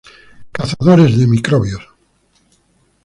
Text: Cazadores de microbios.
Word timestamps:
Cazadores 0.55 1.15
de 1.19 1.27
microbios. 1.33 1.85